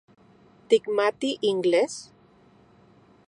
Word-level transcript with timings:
¿Tikmati 0.67 1.31
inglés? 1.49 1.93